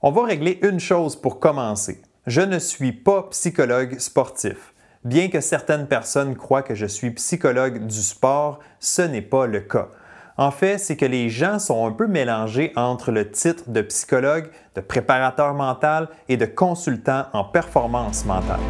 [0.00, 2.00] On va régler une chose pour commencer.
[2.28, 4.72] Je ne suis pas psychologue sportif.
[5.02, 9.58] Bien que certaines personnes croient que je suis psychologue du sport, ce n'est pas le
[9.58, 9.88] cas.
[10.36, 14.52] En fait, c'est que les gens sont un peu mélangés entre le titre de psychologue,
[14.76, 18.60] de préparateur mental et de consultant en performance mentale.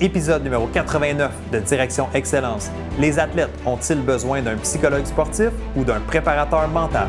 [0.00, 2.70] Épisode numéro 89 de Direction Excellence.
[3.00, 7.08] Les athlètes ont-ils besoin d'un psychologue sportif ou d'un préparateur mental?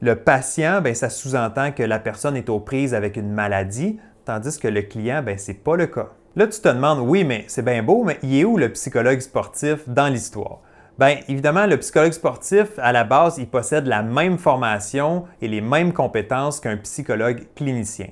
[0.00, 4.58] Le patient, ben, ça sous-entend que la personne est aux prises avec une maladie, tandis
[4.58, 6.08] que le client, ben, ce n'est pas le cas.
[6.34, 9.20] Là, tu te demandes, oui, mais c'est bien beau, mais il est où le psychologue
[9.20, 10.62] sportif dans l'histoire?
[11.02, 15.60] Bien, évidemment, le psychologue sportif, à la base, il possède la même formation et les
[15.60, 18.06] mêmes compétences qu'un psychologue clinicien.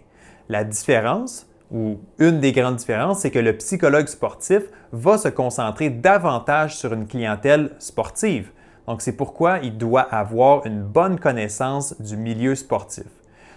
[0.48, 5.88] La différence, ou une des grandes différences, c'est que le psychologue sportif va se concentrer
[5.88, 8.50] davantage sur une clientèle sportive.
[8.88, 13.06] Donc, c'est pourquoi il doit avoir une bonne connaissance du milieu sportif.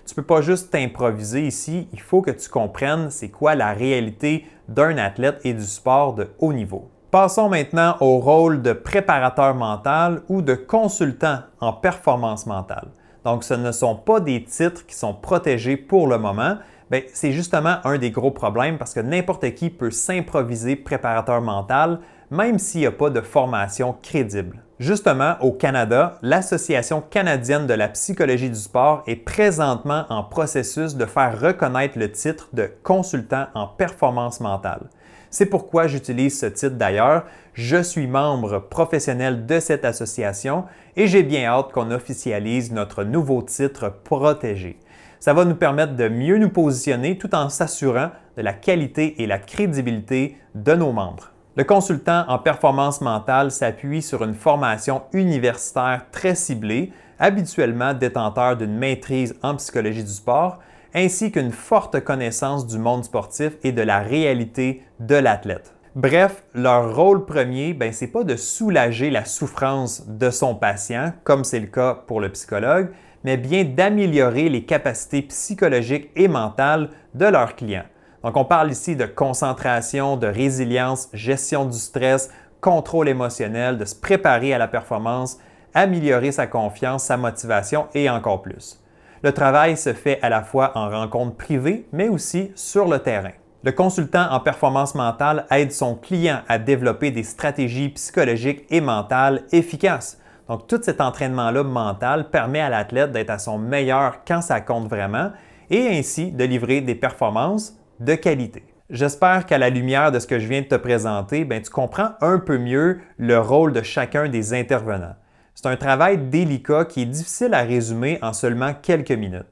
[0.05, 3.73] Tu ne peux pas juste t'improviser ici, il faut que tu comprennes c'est quoi la
[3.73, 6.91] réalité d'un athlète et du sport de haut niveau.
[7.13, 12.87] Passons maintenant au rôle de préparateur mental ou de consultant en performance mentale.
[13.23, 16.57] Donc, ce ne sont pas des titres qui sont protégés pour le moment.
[16.89, 21.99] Ben, c'est justement un des gros problèmes parce que n'importe qui peut s'improviser préparateur mental,
[22.31, 24.63] même s'il n'y a pas de formation crédible.
[24.83, 31.05] Justement, au Canada, l'Association canadienne de la psychologie du sport est présentement en processus de
[31.05, 34.89] faire reconnaître le titre de consultant en performance mentale.
[35.29, 37.23] C'est pourquoi j'utilise ce titre d'ailleurs.
[37.53, 40.65] Je suis membre professionnel de cette association
[40.97, 44.77] et j'ai bien hâte qu'on officialise notre nouveau titre protégé.
[45.21, 49.27] Ça va nous permettre de mieux nous positionner tout en s'assurant de la qualité et
[49.27, 51.32] la crédibilité de nos membres.
[51.55, 58.75] Le consultant en performance mentale s'appuie sur une formation universitaire très ciblée, habituellement détenteur d'une
[58.75, 60.57] maîtrise en psychologie du sport,
[60.95, 65.75] ainsi qu'une forte connaissance du monde sportif et de la réalité de l'athlète.
[65.93, 71.13] Bref, leur rôle premier, ben, ce n'est pas de soulager la souffrance de son patient,
[71.23, 72.89] comme c'est le cas pour le psychologue,
[73.23, 77.85] mais bien d'améliorer les capacités psychologiques et mentales de leurs clients.
[78.23, 82.29] Donc on parle ici de concentration, de résilience, gestion du stress,
[82.61, 85.37] contrôle émotionnel, de se préparer à la performance,
[85.73, 88.79] améliorer sa confiance, sa motivation et encore plus.
[89.23, 93.31] Le travail se fait à la fois en rencontre privée, mais aussi sur le terrain.
[93.63, 99.43] Le consultant en performance mentale aide son client à développer des stratégies psychologiques et mentales
[99.53, 100.19] efficaces.
[100.49, 104.89] Donc, tout cet entraînement-là mental permet à l'athlète d'être à son meilleur quand ça compte
[104.89, 105.31] vraiment
[105.69, 108.63] et ainsi de livrer des performances de qualité.
[108.89, 112.11] J'espère qu'à la lumière de ce que je viens de te présenter, ben, tu comprends
[112.21, 115.15] un peu mieux le rôle de chacun des intervenants.
[115.55, 119.47] C'est un travail délicat qui est difficile à résumer en seulement quelques minutes.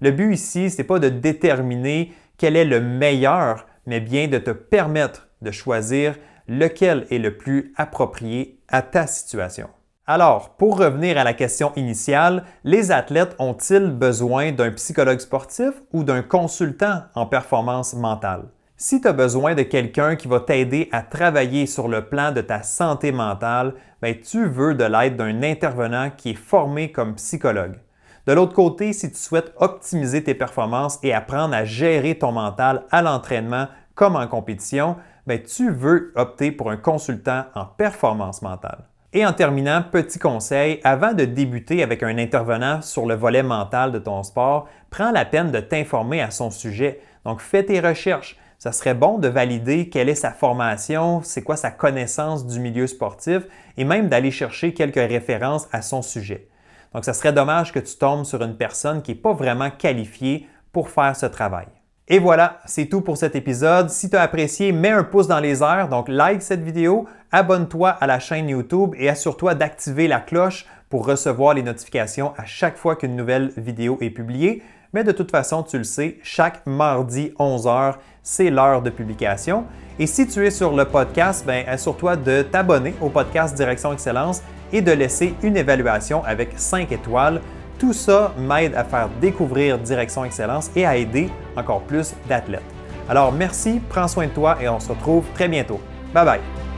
[0.00, 4.38] Le but ici, ce n'est pas de déterminer quel est le meilleur, mais bien de
[4.38, 6.16] te permettre de choisir
[6.48, 9.68] lequel est le plus approprié à ta situation.
[10.04, 16.02] Alors, pour revenir à la question initiale, les athlètes ont-ils besoin d'un psychologue sportif ou
[16.02, 18.48] d'un consultant en performance mentale?
[18.76, 22.40] Si tu as besoin de quelqu'un qui va t'aider à travailler sur le plan de
[22.40, 27.78] ta santé mentale, ben, tu veux de l'aide d'un intervenant qui est formé comme psychologue.
[28.26, 32.86] De l'autre côté, si tu souhaites optimiser tes performances et apprendre à gérer ton mental
[32.90, 34.96] à l'entraînement comme en compétition,
[35.28, 38.88] ben, tu veux opter pour un consultant en performance mentale.
[39.14, 43.92] Et en terminant, petit conseil, avant de débuter avec un intervenant sur le volet mental
[43.92, 47.00] de ton sport, prends la peine de t'informer à son sujet.
[47.24, 51.56] Donc fais tes recherches, ça serait bon de valider quelle est sa formation, c'est quoi
[51.56, 53.42] sa connaissance du milieu sportif
[53.76, 56.48] et même d'aller chercher quelques références à son sujet.
[56.94, 60.46] Donc, ça serait dommage que tu tombes sur une personne qui n'est pas vraiment qualifiée
[60.72, 61.66] pour faire ce travail.
[62.08, 63.88] Et voilà, c'est tout pour cet épisode.
[63.88, 67.90] Si tu as apprécié, mets un pouce dans les airs, donc like cette vidéo, abonne-toi
[67.90, 72.76] à la chaîne YouTube et assure-toi d'activer la cloche pour recevoir les notifications à chaque
[72.76, 74.62] fois qu'une nouvelle vidéo est publiée.
[74.92, 79.64] Mais de toute façon, tu le sais, chaque mardi 11h, c'est l'heure de publication.
[79.98, 84.42] Et si tu es sur le podcast, ben, assure-toi de t'abonner au podcast Direction Excellence
[84.72, 87.40] et de laisser une évaluation avec 5 étoiles.
[87.82, 92.62] Tout ça m'aide à faire découvrir Direction Excellence et à aider encore plus d'athlètes.
[93.08, 95.80] Alors merci, prends soin de toi et on se retrouve très bientôt.
[96.14, 96.71] Bye bye!